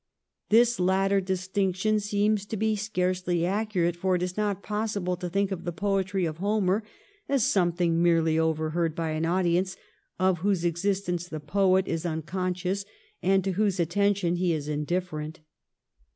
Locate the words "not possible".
4.35-5.15